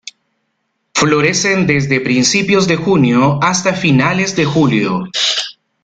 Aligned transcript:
Florecen 0.95 1.67
desde 1.67 1.99
principios 2.01 2.67
de 2.67 2.75
junio 2.75 3.37
hasta 3.43 3.75
finales 3.75 4.35
de 4.35 4.45
julio. 4.45 5.03